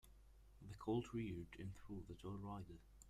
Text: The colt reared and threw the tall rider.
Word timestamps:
The 0.67 0.73
colt 0.77 1.13
reared 1.13 1.49
and 1.59 1.75
threw 1.75 2.03
the 2.07 2.15
tall 2.15 2.39
rider. 2.39 2.79